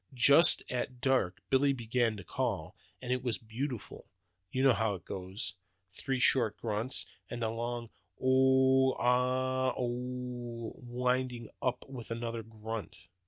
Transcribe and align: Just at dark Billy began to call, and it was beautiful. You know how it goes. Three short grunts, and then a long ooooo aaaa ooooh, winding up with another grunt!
Just 0.15 0.63
at 0.67 0.99
dark 0.99 1.43
Billy 1.51 1.73
began 1.73 2.17
to 2.17 2.23
call, 2.23 2.75
and 3.03 3.13
it 3.13 3.21
was 3.21 3.37
beautiful. 3.37 4.07
You 4.51 4.63
know 4.63 4.73
how 4.73 4.95
it 4.95 5.05
goes. 5.05 5.53
Three 5.93 6.17
short 6.17 6.57
grunts, 6.57 7.05
and 7.29 7.43
then 7.43 7.49
a 7.49 7.53
long 7.53 7.91
ooooo 8.19 8.97
aaaa 8.99 9.79
ooooh, 9.79 10.71
winding 10.83 11.51
up 11.61 11.87
with 11.87 12.09
another 12.09 12.41
grunt! 12.41 12.95